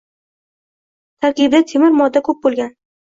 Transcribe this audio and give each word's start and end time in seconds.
Tarkibida 1.25 1.61
temir 1.73 1.95
modda 2.01 2.25
ko'p 2.29 2.41
bo'lgan. 2.47 2.73